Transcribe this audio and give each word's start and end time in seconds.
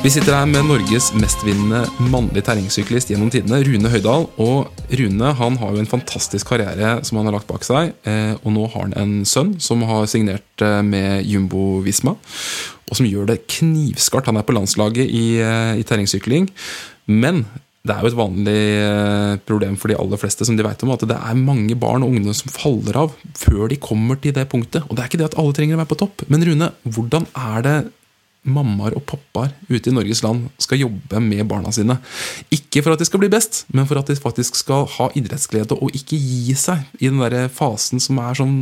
Vi 0.00 0.08
sitter 0.08 0.32
her 0.32 0.46
med 0.48 0.64
Norges 0.64 1.10
mestvinnende 1.12 1.82
mannlige 2.08 2.46
terrengsyklist 2.46 3.10
gjennom 3.12 3.28
tidene, 3.28 3.58
Rune 3.66 3.90
Høydahl. 3.92 4.22
Og 4.40 4.70
Rune 4.96 5.32
han 5.36 5.58
har 5.60 5.74
jo 5.74 5.82
en 5.82 5.90
fantastisk 5.90 6.48
karriere 6.48 6.94
som 7.04 7.18
han 7.20 7.28
har 7.28 7.36
lagt 7.36 7.50
bak 7.50 7.66
seg. 7.68 7.90
Eh, 8.08 8.32
og 8.40 8.54
nå 8.54 8.64
har 8.72 8.86
han 8.86 8.96
en 8.96 9.12
sønn 9.28 9.50
som 9.60 9.84
har 9.84 10.08
signert 10.08 10.64
eh, 10.64 10.78
med 10.80 11.28
Jumbo 11.28 11.82
Visma. 11.84 12.14
Og 12.88 12.96
som 12.96 13.10
gjør 13.10 13.28
det 13.28 13.42
knivskarpt. 13.58 14.32
Han 14.32 14.40
er 14.40 14.48
på 14.48 14.56
landslaget 14.56 15.04
i, 15.04 15.36
eh, 15.44 15.74
i 15.76 15.84
terrengsykling. 15.84 16.48
Men 17.12 17.44
det 17.84 17.92
er 17.92 18.00
jo 18.00 18.14
et 18.14 18.18
vanlig 18.24 18.58
problem 19.44 19.76
for 19.80 19.92
de 19.92 20.00
aller 20.00 20.20
fleste 20.20 20.48
som 20.48 20.56
de 20.56 20.64
vet 20.64 20.82
om, 20.84 20.96
at 20.96 21.04
det 21.12 21.16
er 21.16 21.44
mange 21.44 21.76
barn 21.80 22.04
og 22.04 22.16
ungdom 22.16 22.36
som 22.36 22.52
faller 22.52 23.04
av 23.04 23.12
før 23.36 23.68
de 23.68 23.76
kommer 23.80 24.16
til 24.20 24.32
det 24.36 24.48
punktet. 24.48 24.88
Og 24.88 24.96
det 24.96 25.04
er 25.04 25.12
ikke 25.12 25.20
det 25.20 25.30
at 25.34 25.40
alle 25.40 25.56
trenger 25.56 25.76
å 25.76 25.84
være 25.84 25.92
på 25.92 26.04
topp. 26.06 26.28
Men 26.32 26.48
Rune, 26.48 26.72
hvordan 26.88 27.28
er 27.36 27.64
det 27.68 27.78
mammaer 28.46 28.94
og 28.96 29.04
pappaer 29.08 29.52
ute 29.68 29.90
i 29.90 29.94
Norges 29.94 30.22
land 30.24 30.46
skal 30.62 30.80
jobbe 30.80 31.20
med 31.24 31.44
barna 31.50 31.72
sine? 31.74 31.98
Ikke 32.54 32.82
for 32.84 32.94
at 32.94 33.02
de 33.02 33.08
skal 33.08 33.22
bli 33.22 33.30
best, 33.32 33.64
men 33.74 33.88
for 33.88 34.00
at 34.00 34.08
de 34.08 34.16
faktisk 34.18 34.56
skal 34.60 34.86
ha 34.96 35.10
idrettsglede 35.18 35.76
og 35.76 35.92
ikke 35.96 36.18
gi 36.18 36.56
seg 36.58 36.86
i 37.00 37.10
den 37.10 37.20
der 37.20 37.50
fasen 37.52 38.00
som 38.02 38.20
er 38.22 38.38
sånn 38.38 38.56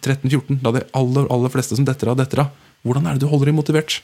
13-14, 0.00 0.62
da 0.64 0.74
de 0.78 0.86
aller, 0.96 1.28
aller 1.32 1.52
fleste 1.52 1.76
som 1.78 1.88
detter 1.88 2.12
av, 2.12 2.20
detter 2.20 2.46
av. 2.46 2.56
Hvordan 2.86 3.06
er 3.06 3.16
det 3.16 3.26
du 3.26 3.30
holder 3.30 3.52
dem 3.52 3.60
motivert? 3.60 4.00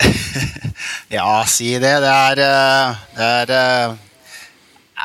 Ja, 1.08 1.44
si 1.48 1.70
det. 1.78 1.94
Det 2.02 2.10
er, 2.10 2.40
eh, 2.42 3.04
det 3.16 3.26
er 3.26 3.52
eh, 3.56 3.94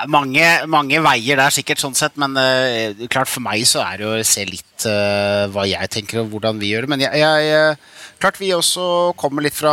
mange, 0.09 0.45
mange 0.71 0.99
veier 1.03 1.39
der, 1.39 1.53
sikkert, 1.53 1.81
sånn 1.81 1.97
sett. 1.97 2.17
Men 2.21 2.37
uh, 2.37 3.07
klart 3.11 3.31
for 3.31 3.43
meg 3.45 3.65
så 3.69 3.83
er 3.85 4.01
det 4.01 4.09
å 4.09 4.17
se 4.27 4.45
litt 4.47 4.85
uh, 4.89 5.47
hva 5.53 5.67
jeg 5.69 5.91
tenker 5.93 6.23
og 6.23 6.31
hvordan 6.33 6.61
vi 6.61 6.71
gjør 6.71 6.87
det. 6.87 6.93
Men 6.95 7.05
jeg, 7.07 7.23
jeg 7.23 7.51
eh, 7.57 7.89
Klart 8.21 8.37
vi 8.37 8.51
også 8.53 9.15
kommer 9.17 9.41
litt 9.41 9.55
fra, 9.57 9.71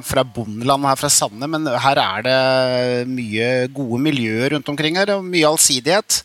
fra 0.00 0.22
bondelandet 0.24 0.88
her 0.88 0.96
fra 0.96 1.10
Sande, 1.12 1.44
men 1.44 1.66
her 1.68 1.98
er 2.00 2.22
det 2.24 2.36
mye 3.04 3.50
gode 3.68 3.98
miljøer 4.00 4.54
rundt 4.54 4.70
omkring 4.72 4.96
her, 4.96 5.12
og 5.18 5.26
mye 5.28 5.50
allsidighet. 5.50 6.22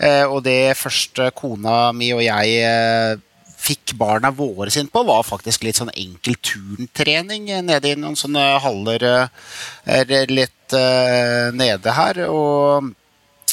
Uh, 0.00 0.24
og 0.32 0.40
det 0.46 0.72
første 0.80 1.28
kona 1.36 1.90
mi 1.92 2.14
og 2.16 2.24
jeg 2.24 3.20
fikk 3.62 3.94
barna 3.98 4.32
våre 4.34 4.70
sin 4.74 4.90
på, 4.90 5.04
var 5.06 5.22
faktisk 5.26 5.66
litt 5.66 5.78
sånn 5.78 5.92
enkel 5.94 6.38
turntrening 6.42 7.50
nede 7.66 7.92
i 7.92 7.98
noen 7.98 8.18
sånne 8.18 8.42
haller 8.64 9.06
eh, 9.12 10.26
litt 10.30 10.76
eh, 10.76 11.52
nede 11.54 11.94
her. 11.96 12.24
Og 12.28 12.92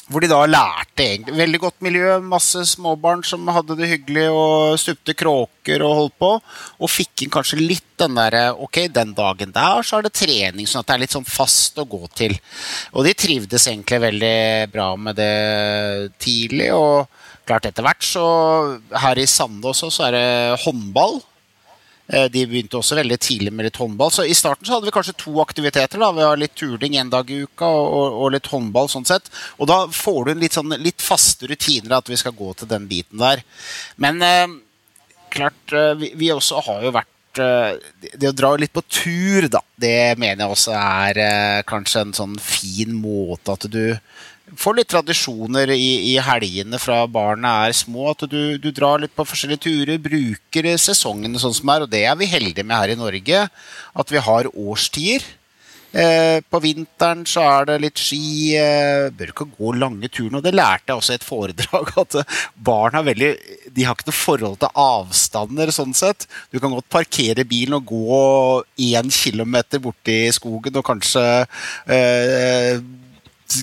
hvor 0.09 0.23
de 0.23 0.29
da 0.31 0.39
lærte 0.49 1.05
egentlig 1.05 1.35
veldig 1.37 1.59
godt 1.61 1.83
miljø. 1.85 2.15
Masse 2.31 2.63
småbarn 2.71 3.21
som 3.27 3.45
hadde 3.53 3.77
det 3.77 3.91
hyggelig 3.91 4.25
og 4.33 4.79
stupte 4.81 5.13
kråker 5.17 5.83
og 5.85 5.95
holdt 5.99 6.15
på. 6.23 6.31
Og 6.81 6.89
fikk 6.89 7.25
inn 7.25 7.33
kanskje 7.33 7.61
litt 7.61 7.85
den 7.99 8.17
derre 8.17 8.47
Ok, 8.63 8.81
den 8.95 9.11
dagen 9.13 9.53
der 9.53 9.83
så 9.85 9.99
er 9.99 10.07
det 10.07 10.15
trening, 10.17 10.65
sånn 10.65 10.81
at 10.81 10.89
det 10.89 10.95
er 10.95 11.03
litt 11.03 11.13
sånn 11.13 11.29
fast 11.29 11.77
å 11.77 11.85
gå 11.89 12.01
til. 12.17 12.33
Og 12.95 13.05
de 13.05 13.13
trivdes 13.13 13.67
egentlig 13.69 14.01
veldig 14.07 14.39
bra 14.73 14.89
med 14.97 15.19
det 15.19 15.33
tidlig. 16.17 16.71
Og 16.73 17.05
klart 17.49 17.67
etter 17.69 17.85
hvert 17.85 18.05
så 18.05 18.23
Her 18.93 19.19
i 19.19 19.27
Sande 19.29 19.73
også 19.73 19.89
så 19.93 20.07
er 20.07 20.15
det 20.15 20.61
håndball. 20.63 21.19
Eh, 22.09 22.25
De 22.33 22.45
begynte 22.49 22.79
også 22.79 22.97
veldig 22.97 23.19
tidlig 23.21 23.53
med 23.53 23.67
litt 23.67 23.79
håndball. 23.81 24.11
Så 24.13 24.25
I 24.25 24.37
starten 24.37 24.65
så 24.65 24.77
hadde 24.77 24.89
vi 24.89 24.95
kanskje 24.95 25.17
to 25.17 25.35
aktiviteter. 25.43 25.99
da, 26.01 26.11
Vi 26.11 26.25
har 26.25 26.37
litt 26.41 26.55
turning 26.57 26.97
en 26.97 27.11
dag 27.13 27.29
i 27.29 27.43
uka 27.43 27.67
og, 27.67 28.07
og, 28.21 28.31
litt 28.33 28.49
håndball. 28.49 28.89
sånn 28.89 29.05
sett. 29.05 29.29
Og 29.59 29.69
da 29.69 29.85
får 29.87 30.25
du 30.25 30.33
litt, 30.41 30.57
sånn, 30.57 30.73
litt 30.81 31.01
faste 31.01 31.49
rutiner 31.49 31.97
at 31.97 32.09
vi 32.09 32.17
skal 32.17 32.33
gå 32.33 32.53
til 32.57 32.67
den 32.67 32.87
biten 32.89 33.21
der. 33.21 33.43
Men 33.97 34.21
eh, 34.21 34.47
klart, 35.29 35.61
eh, 35.73 35.93
vi, 35.99 36.13
vi 36.15 36.33
også 36.33 36.63
har 36.65 36.83
jo 36.87 36.95
vært 36.97 37.13
det- 37.39 38.13
Det 38.19 38.29
å 38.29 38.35
dra 38.35 38.51
litt 38.59 38.73
på 38.75 38.83
tur, 38.87 39.47
da, 39.49 39.61
det 39.79 40.17
mener 40.19 40.45
jeg 40.45 40.55
også 40.55 40.73
er 40.75 41.17
eh, 41.23 41.61
kanskje 41.63 42.01
en 42.05 42.13
sånn 42.13 42.35
fin 42.39 42.91
måte 43.01 43.53
at 43.55 43.65
du 43.71 43.97
får 44.57 44.75
litt 44.79 44.89
tradisjoner 44.89 45.69
i, 45.75 46.13
i 46.13 46.15
helgene 46.25 46.79
fra 46.81 47.03
barna 47.07 47.67
er 47.67 47.75
små. 47.77 48.09
At 48.11 48.23
du, 48.31 48.57
du 48.57 48.71
drar 48.73 48.97
litt 48.99 49.13
på 49.15 49.25
forskjellige 49.29 49.61
turer, 49.67 49.99
bruker 50.01 50.71
sesongene 50.81 51.37
sånn 51.39 51.53
som 51.53 51.69
er. 51.69 51.85
Og 51.85 51.91
det 51.91 52.01
er 52.09 52.15
vi 52.17 52.25
heldige 52.31 52.65
med 52.65 52.77
her 52.77 52.89
i 52.95 52.97
Norge, 52.97 53.43
at 53.95 54.09
vi 54.15 54.17
har 54.25 54.49
årstider. 54.49 55.27
Eh, 55.89 56.37
på 56.45 56.59
vinteren 56.61 57.23
så 57.25 57.41
er 57.49 57.65
det 57.65 57.77
litt 57.81 57.97
ski. 58.01 58.55
Eh, 58.57 59.07
bør 59.17 59.31
ikke 59.33 59.47
gå 59.57 59.71
lange 59.77 60.09
turene. 60.09 60.37
Og 60.37 60.43
Det 60.45 60.53
lærte 60.57 60.91
jeg 60.91 60.97
også 60.97 61.13
i 61.15 61.19
et 61.21 61.29
foredrag. 61.29 61.93
At 62.03 62.17
eh, 62.21 62.35
barn 62.57 62.97
har 62.97 63.05
veldig 63.07 63.31
De 63.79 63.85
har 63.87 63.95
ikke 63.95 64.09
noe 64.09 64.19
forhold 64.19 64.59
til 64.59 64.79
avstander. 64.83 65.71
sånn 65.71 65.95
sett. 65.95 66.27
Du 66.51 66.59
kan 66.59 66.73
godt 66.75 66.89
parkere 66.91 67.47
bilen 67.47 67.79
og 67.79 67.85
gå 67.87 68.23
én 68.91 69.11
kilometer 69.13 69.79
borti 69.79 70.25
skogen 70.35 70.75
og 70.75 70.87
kanskje 70.89 71.23
eh, 71.87 72.81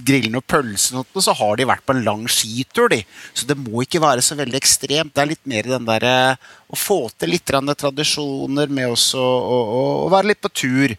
grille 0.06 0.32
noen 0.32 0.46
pølser, 0.46 1.04
så 1.22 1.34
har 1.38 1.58
de 1.58 1.66
vært 1.68 1.84
på 1.86 1.94
en 1.94 2.04
lang 2.06 2.24
skitur. 2.30 2.88
De. 2.90 3.02
Så 3.34 3.46
det 3.48 3.58
må 3.58 3.84
ikke 3.84 4.02
være 4.02 4.24
så 4.24 4.38
veldig 4.38 4.58
ekstremt. 4.58 5.14
Det 5.14 5.22
er 5.22 5.30
litt 5.30 5.44
mer 5.46 5.68
den 5.68 5.86
der, 5.86 6.06
eh, 6.06 6.56
å 6.66 6.76
få 6.78 7.10
til 7.18 7.30
litt 7.34 7.46
tradisjoner 7.46 8.72
med 8.72 8.90
også 8.90 9.20
å, 9.20 9.60
å, 9.78 9.82
å 10.06 10.10
være 10.10 10.32
litt 10.32 10.42
på 10.42 10.50
tur. 10.50 10.96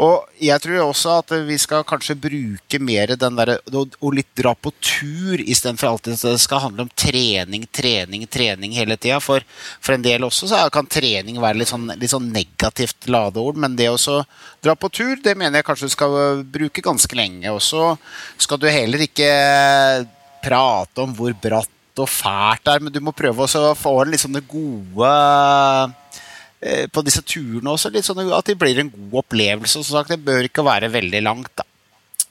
Og 0.00 0.26
jeg 0.42 0.62
tror 0.64 0.82
også 0.84 1.14
at 1.20 1.34
vi 1.48 1.58
skal 1.60 1.86
kanskje 1.88 2.16
bruke 2.18 2.80
mer 2.82 3.14
den 3.18 3.38
der, 3.38 3.54
å, 3.74 3.84
å 3.84 4.12
litt 4.14 4.30
dra 4.38 4.54
på 4.54 4.72
tur, 4.78 5.40
istedenfor 5.40 5.92
alltid 5.92 6.18
det 6.22 6.34
skal 6.42 6.64
handle 6.66 6.86
om 6.86 6.92
trening, 6.98 7.66
trening, 7.72 8.26
trening 8.30 8.76
hele 8.78 8.98
tida. 8.98 9.20
For, 9.24 9.44
for 9.80 9.96
en 9.96 10.04
del 10.04 10.26
også 10.26 10.50
så 10.50 10.64
kan 10.74 10.88
trening 10.90 11.40
være 11.42 11.62
litt 11.62 11.72
sånn, 11.72 11.88
litt 11.96 12.14
sånn 12.14 12.30
negativt 12.34 13.08
ladeord, 13.10 13.58
men 13.60 13.78
det 13.78 13.90
å 13.92 14.20
dra 14.64 14.74
på 14.78 14.90
tur, 14.92 15.16
det 15.22 15.36
mener 15.38 15.60
jeg 15.60 15.68
kanskje 15.68 15.90
du 15.90 15.96
skal 15.96 16.44
bruke 16.44 16.84
ganske 16.84 17.18
lenge. 17.18 17.50
Og 17.54 17.62
så 17.64 17.94
skal 18.40 18.60
du 18.60 18.68
heller 18.70 19.02
ikke 19.06 19.32
prate 20.44 21.02
om 21.02 21.14
hvor 21.16 21.34
bratt 21.42 21.74
og 21.98 22.06
fælt 22.06 22.64
det 22.64 22.74
er, 22.74 22.84
men 22.84 22.94
du 22.94 23.00
må 23.02 23.14
prøve 23.16 23.46
å 23.46 23.74
få 23.74 23.94
inn 24.04 24.12
liksom 24.14 24.36
det 24.36 24.44
gode 24.50 25.08
eh, 25.08 26.20
på 26.58 27.02
disse 27.06 27.22
turene 27.22 27.70
også, 27.70 27.92
sånn 28.02 28.32
at 28.34 28.48
det 28.50 28.56
blir 28.58 28.80
en 28.82 28.88
god 28.90 29.20
opplevelse. 29.20 29.78
Som 29.78 30.00
sagt, 30.00 30.10
det 30.10 30.24
bør 30.26 30.48
ikke 30.48 30.64
være 30.66 30.90
veldig 30.90 31.20
langt. 31.22 31.52
da. 31.54 31.66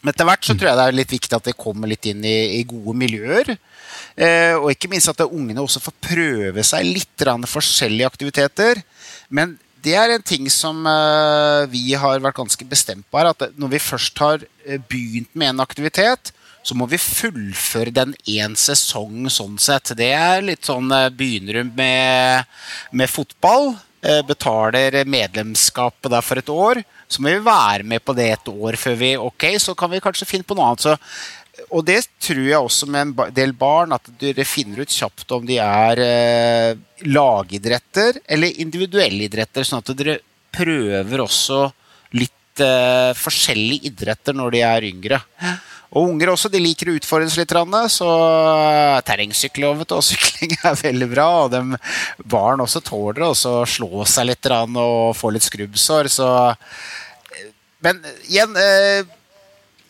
Men 0.01 0.11
etter 0.13 0.27
hvert 0.29 0.45
så 0.45 0.55
tror 0.55 0.69
jeg 0.69 0.79
det 0.79 0.87
er 0.87 0.97
litt 0.99 1.13
viktig 1.15 1.37
at 1.37 1.47
det 1.49 1.57
kommer 1.59 1.89
litt 1.89 2.05
inn 2.09 2.25
i, 2.27 2.37
i 2.59 2.65
gode 2.67 2.93
miljøer. 2.99 3.53
Eh, 4.17 4.55
og 4.57 4.69
ikke 4.73 4.89
minst 4.91 5.09
at 5.11 5.23
ungene 5.25 5.63
også 5.63 5.81
får 5.83 5.95
prøve 6.09 6.65
seg 6.65 6.85
litt 6.85 7.25
forskjellige 7.51 8.09
aktiviteter. 8.09 8.83
Men 9.29 9.57
det 9.83 9.95
er 9.97 10.13
en 10.13 10.25
ting 10.25 10.49
som 10.53 10.85
eh, 10.89 11.67
vi 11.71 11.93
har 11.97 12.21
vært 12.23 12.39
ganske 12.39 12.69
bestemt 12.69 13.07
på 13.09 13.21
her. 13.21 13.31
At 13.33 13.57
når 13.57 13.73
vi 13.75 13.83
først 13.83 14.23
har 14.23 14.45
eh, 14.65 14.81
begynt 14.89 15.33
med 15.33 15.53
en 15.53 15.65
aktivitet, 15.65 16.33
så 16.67 16.75
må 16.75 16.87
vi 16.91 16.99
fullføre 16.99 17.93
den 17.95 18.13
én 18.27 18.57
sesong 18.59 19.29
sånn 19.31 19.55
sett. 19.61 19.93
Det 19.95 20.11
er 20.11 20.43
litt 20.43 20.67
sånn 20.67 20.91
eh, 20.91 21.09
Begynner 21.15 21.61
du 21.61 21.75
med, 21.77 22.47
med 22.91 23.11
fotball, 23.11 23.71
eh, 23.73 23.83
betaler 24.27 24.99
medlemskapet 25.09 26.11
der 26.13 26.21
for 26.23 26.39
et 26.39 26.51
år, 26.53 26.83
så 27.07 27.23
må 27.23 27.31
vi 27.33 27.41
være 27.45 27.87
med 27.87 28.03
på 28.05 28.13
det 28.17 28.27
et 28.35 28.49
år 28.51 28.77
før 28.79 28.95
vi 28.99 29.09
Ok, 29.17 29.47
så 29.63 29.73
kan 29.77 29.91
vi 29.91 30.01
kanskje 30.03 30.27
finne 30.29 30.47
på 30.47 30.57
noe 30.57 30.69
annet. 30.69 30.85
Så, 30.85 30.95
og 31.71 31.85
det 31.87 32.01
tror 32.21 32.43
jeg 32.43 32.59
også 32.59 32.89
med 32.91 33.07
en 33.07 33.33
del 33.35 33.53
barn, 33.57 33.95
at 33.95 34.09
dere 34.21 34.45
finner 34.47 34.83
ut 34.83 34.93
kjapt 34.93 35.31
om 35.33 35.45
de 35.47 35.57
er 35.63 36.01
eh, 36.03 36.71
lagidretter 37.07 38.21
eller 38.27 38.61
individuelle 38.61 39.25
idretter, 39.27 39.65
sånn 39.65 39.81
at 39.81 39.93
dere 39.97 40.19
prøver 40.53 41.23
også 41.23 41.63
litt 42.17 42.63
eh, 42.63 43.11
forskjellige 43.17 43.91
idretter 43.91 44.37
når 44.37 44.53
de 44.55 44.63
er 44.67 44.87
yngre. 44.91 45.21
Og 45.95 46.11
unger 46.11 46.33
også, 46.33 46.51
de 46.51 46.59
liker 46.59 46.91
å 46.91 46.97
utfordres 46.97 47.37
litt, 47.39 47.53
så 47.93 48.07
eh, 48.67 49.01
terrengsykling 49.07 49.83
og 49.85 50.03
sykling 50.09 50.57
er 50.59 50.79
veldig 50.81 51.09
bra. 51.13 51.27
Og 51.45 51.51
de, 51.53 51.81
barn 52.27 52.63
også 52.63 52.83
tåler 52.83 53.29
også 53.29 53.59
å 53.61 53.67
slå 53.67 54.03
seg 54.05 54.31
litt 54.31 54.51
og 54.51 55.15
få 55.15 55.31
litt 55.31 55.47
skrubbsår. 55.47 56.11
Så 56.11 56.27
Men 57.85 58.03
igjen 58.27 58.57
eh, 58.59 59.07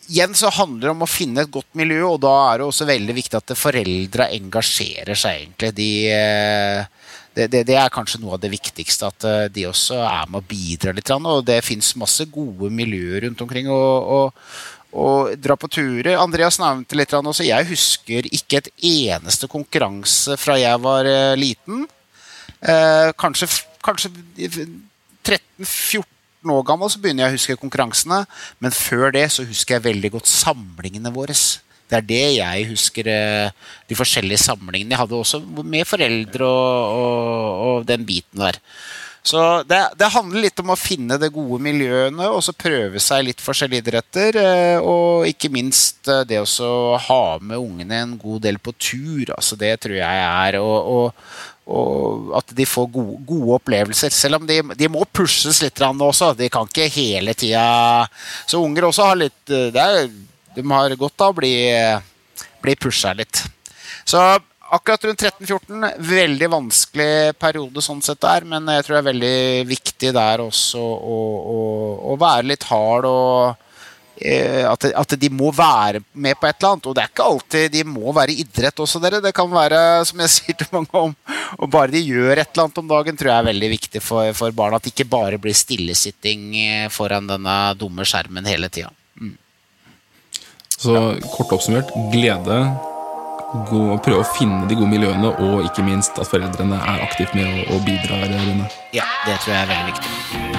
igjen 0.08 0.34
så 0.36 0.50
handler 0.54 0.88
det 0.88 0.94
om 0.94 1.04
å 1.04 1.10
finne 1.10 1.44
et 1.44 1.52
godt 1.52 1.74
miljø, 1.76 2.00
og 2.14 2.22
da 2.24 2.32
er 2.48 2.60
det 2.60 2.68
også 2.68 2.88
veldig 2.88 3.16
viktig 3.16 3.36
at 3.38 3.58
foreldra 3.58 4.30
engasjerer 4.38 5.18
seg, 5.18 5.42
egentlig. 5.42 5.72
De, 5.76 5.90
eh, 6.14 7.18
det, 7.36 7.50
det, 7.52 7.62
det 7.68 7.76
er 7.78 7.92
kanskje 7.92 8.22
noe 8.22 8.38
av 8.38 8.42
det 8.42 8.50
viktigste, 8.54 9.10
at 9.12 9.28
eh, 9.28 9.44
de 9.52 9.66
også 9.68 10.00
er 10.00 10.30
med 10.30 10.40
og 10.40 10.48
bidrar 10.48 10.96
litt. 10.96 11.12
Og 11.12 11.44
det 11.46 11.60
fins 11.66 11.92
masse 12.00 12.24
gode 12.32 12.72
miljøer 12.72 13.26
rundt 13.26 13.44
omkring. 13.44 13.68
og, 13.68 14.12
og 14.18 14.77
og 14.92 15.34
dra 15.36 15.56
på 15.58 15.68
turer. 15.68 16.16
Andreas 16.16 16.58
nevnte 16.60 16.96
litt 16.96 17.12
også. 17.12 17.44
Jeg 17.44 17.68
husker 17.68 18.28
ikke 18.32 18.62
et 18.62 18.70
eneste 18.80 19.48
konkurranse 19.50 20.36
fra 20.40 20.56
jeg 20.60 20.80
var 20.80 21.04
eh, 21.08 21.36
liten. 21.36 21.86
Eh, 22.60 23.12
kanskje 23.20 23.46
kanskje 23.84 24.10
13-14 25.28 26.04
år 26.54 26.64
gammel 26.66 26.90
så 26.90 27.00
begynner 27.02 27.26
jeg 27.26 27.32
å 27.32 27.36
huske 27.36 27.60
konkurransene. 27.60 28.22
Men 28.64 28.74
før 28.74 29.12
det 29.14 29.26
så 29.34 29.46
husker 29.46 29.76
jeg 29.76 29.86
veldig 29.90 30.10
godt 30.16 30.30
samlingene 30.30 31.12
våre. 31.14 31.36
Det 31.88 31.96
er 31.96 32.08
det 32.08 32.24
jeg 32.38 32.68
husker. 32.72 33.08
eh, 33.12 33.50
De 33.88 33.98
forskjellige 33.98 34.40
samlingene 34.44 34.96
jeg 34.96 35.02
hadde 35.02 35.20
også 35.20 35.42
med 35.64 35.84
foreldre 35.88 36.44
og, 36.48 36.96
og, 36.96 37.66
og 37.68 37.86
den 37.88 38.08
biten 38.08 38.40
der. 38.40 38.60
Så 39.22 39.62
det, 39.68 39.80
det 39.98 40.08
handler 40.14 40.44
litt 40.46 40.60
om 40.62 40.70
å 40.72 40.78
finne 40.78 41.18
det 41.20 41.30
gode 41.34 41.58
miljøene 41.62 42.28
og 42.32 42.40
så 42.44 42.54
prøve 42.56 43.00
seg 43.02 43.26
litt 43.26 43.42
forskjellige 43.44 43.84
idretter. 43.84 44.38
eh, 44.40 44.78
Og 44.80 45.26
ikke 45.28 45.50
minst 45.52 46.08
eh, 46.08 46.24
det 46.28 46.40
å 46.40 46.96
ha 47.08 47.22
med 47.42 47.58
ungene 47.58 48.02
en 48.04 48.16
god 48.20 48.46
del 48.46 48.60
på 48.62 48.72
tur. 48.78 49.34
altså 49.36 49.58
Det 49.60 49.74
tror 49.84 49.98
jeg 49.98 50.24
er 50.28 50.58
og, 50.62 50.92
og, 50.94 51.28
og 51.68 52.32
at 52.38 52.54
de 52.56 52.68
får 52.68 52.88
gode, 52.94 53.18
gode 53.28 53.58
opplevelser. 53.58 54.14
Selv 54.14 54.40
om 54.40 54.48
de, 54.48 54.62
de 54.78 54.88
må 54.92 55.04
pushes 55.12 55.60
litt 55.64 55.82
også. 55.82 56.32
De 56.38 56.48
kan 56.48 56.68
ikke 56.70 56.88
hele 56.88 57.34
tida 57.36 58.08
Så 58.46 58.62
unger 58.62 58.88
også 58.88 59.10
har 59.10 59.22
litt 59.26 59.52
eh, 59.52 59.74
er, 59.74 60.08
De 60.56 60.64
har 60.72 60.96
godt 60.96 61.26
av 61.26 61.34
å 61.34 61.40
bli, 61.42 61.54
bli 62.62 62.78
pusha 62.80 63.12
litt. 63.18 63.44
Så 64.08 64.22
akkurat 64.70 65.04
rundt 65.04 65.22
13-14, 65.22 65.86
veldig 66.08 66.48
vanskelig 66.52 67.36
periode 67.40 67.82
sånn 67.84 68.02
sett 68.04 68.20
der, 68.22 68.44
men 68.48 68.68
jeg 68.72 68.84
tror 68.84 68.96
det 68.96 69.00
er 69.00 69.08
veldig 69.12 69.38
viktig 69.68 70.12
der 70.16 70.42
også 70.44 70.82
å, 70.82 71.22
å, 71.54 71.62
å 72.12 72.18
være 72.20 72.50
litt 72.50 72.66
hard 72.68 73.08
og 73.08 73.64
eh, 74.20 74.64
at, 74.68 74.88
at 74.92 75.16
de 75.20 75.30
må 75.32 75.52
være 75.54 76.02
med 76.12 76.36
på 76.38 76.48
et 76.48 76.58
eller 76.58 76.74
annet. 76.74 76.90
Og 76.90 76.96
det 76.96 77.04
er 77.04 77.12
ikke 77.12 77.28
alltid 77.32 77.74
de 77.76 77.84
må 77.88 78.12
være 78.16 78.34
i 78.34 78.42
idrett 78.44 78.84
også, 78.84 79.00
dere. 79.02 79.22
Det 79.24 79.34
kan 79.36 79.50
være, 79.52 79.80
som 80.10 80.20
jeg 80.24 80.34
sier 80.36 80.58
til 80.60 80.70
mange 80.74 81.04
om, 81.08 81.16
og 81.58 81.72
bare 81.72 81.94
de 81.94 82.04
gjør 82.04 82.34
et 82.36 82.46
eller 82.46 82.66
annet 82.68 82.82
om 82.84 82.92
dagen, 82.92 83.18
tror 83.18 83.32
jeg 83.32 83.44
er 83.44 83.50
veldig 83.50 83.72
viktig 83.74 84.04
for, 84.04 84.32
for 84.36 84.60
barna. 84.60 84.80
At 84.80 84.88
det 84.88 84.94
ikke 84.94 85.10
bare 85.16 85.40
blir 85.40 85.56
stillesitting 85.56 86.48
eh, 86.60 86.86
foran 86.92 87.30
denne 87.30 87.58
dumme 87.80 88.06
skjermen 88.08 88.48
hele 88.48 88.70
tida. 88.72 88.92
Så 90.78 90.94
kort 91.34 91.56
oppsummert 91.56 91.88
glede, 92.12 92.58
gå, 93.68 93.82
prøve 94.04 94.22
å 94.22 94.28
finne 94.36 94.68
de 94.68 94.76
gode 94.78 94.92
miljøene, 94.92 95.32
og 95.44 95.64
ikke 95.64 95.86
minst 95.86 96.20
at 96.20 96.30
foreldrene 96.30 96.78
er 96.78 97.04
aktivt 97.06 97.36
med 97.38 97.48
og, 97.48 97.76
og 97.76 97.84
bidrar. 97.88 98.28
Ja, 98.96 99.08
det 99.26 99.40
tror 99.44 99.54
jeg 99.54 99.62
er 99.64 99.70
veldig 99.74 99.92
viktig. 99.92 100.57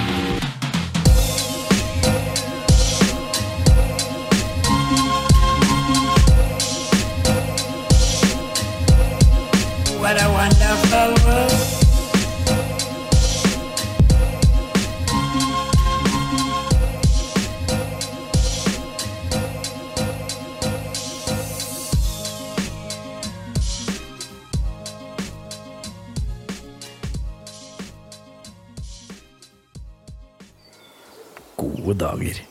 Gode 31.90 31.98
dager. 31.98 32.49